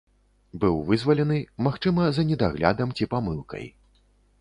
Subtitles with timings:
[0.63, 3.73] Быў вызвалены, магчыма, за недаглядам ці памылкай.